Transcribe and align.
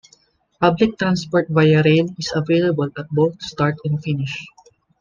Public 0.59 0.97
transport 0.97 1.47
via 1.49 1.83
rail 1.83 2.07
is 2.17 2.33
available 2.35 2.89
at 2.97 3.07
both 3.11 3.39
start 3.39 3.75
and 3.85 4.01
finish. 4.03 4.47